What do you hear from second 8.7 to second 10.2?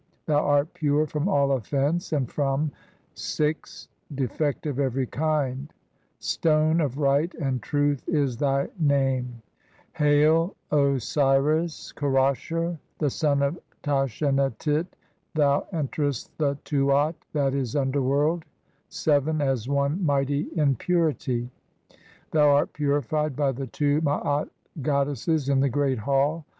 name." m* CXCVI INTRODUCTION.